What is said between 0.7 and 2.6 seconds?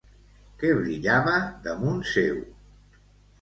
brillava damunt seu?